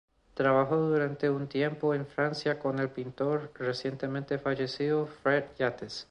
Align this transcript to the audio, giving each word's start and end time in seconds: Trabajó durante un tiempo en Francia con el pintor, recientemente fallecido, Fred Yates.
Trabajó 0.33 0.77
durante 0.77 1.29
un 1.29 1.47
tiempo 1.47 1.93
en 1.93 2.07
Francia 2.07 2.57
con 2.57 2.79
el 2.79 2.89
pintor, 2.89 3.51
recientemente 3.59 4.39
fallecido, 4.39 5.05
Fred 5.05 5.43
Yates. 5.59 5.99